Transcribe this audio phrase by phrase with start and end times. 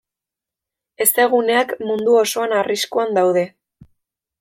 [1.05, 3.49] Hezeguneak mundu osoan arriskuan daude.